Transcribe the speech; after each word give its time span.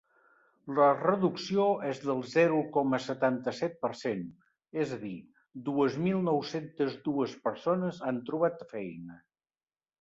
La 0.77 0.85
reducció 1.01 1.65
és 1.89 1.99
del 2.05 2.23
zero 2.31 2.61
coma 2.77 3.01
setanta-set 3.09 3.77
per 3.87 3.93
cent, 4.01 4.25
és 4.85 4.97
a 4.97 4.99
dir, 5.05 5.15
dues 5.71 6.01
mil 6.09 6.27
nou-centes 6.31 6.99
dues 7.11 7.39
persones 7.47 8.05
han 8.09 8.23
trobat 8.33 8.69
feina. 8.77 9.23